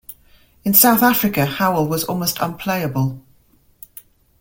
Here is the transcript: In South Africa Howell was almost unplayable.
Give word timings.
In 0.65 0.73
South 0.73 1.03
Africa 1.03 1.45
Howell 1.45 1.87
was 1.87 2.03
almost 2.05 2.39
unplayable. 2.41 3.21